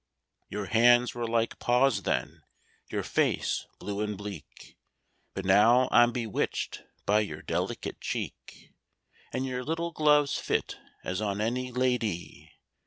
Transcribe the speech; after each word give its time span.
—"Your 0.49 0.65
hands 0.65 1.13
were 1.13 1.27
like 1.27 1.59
paws 1.59 2.01
then, 2.01 2.41
your 2.89 3.03
face 3.03 3.67
blue 3.77 4.01
and 4.01 4.17
bleak, 4.17 4.75
But 5.35 5.45
now 5.45 5.87
I'm 5.91 6.11
bewitched 6.11 6.81
by 7.05 7.19
your 7.19 7.43
delicate 7.43 8.01
cheek, 8.01 8.73
And 9.31 9.45
your 9.45 9.63
little 9.63 9.91
gloves 9.91 10.39
fit 10.39 10.75
as 11.03 11.21
on 11.21 11.39
any 11.39 11.71
la 11.71 11.97
dy!" 11.99 12.51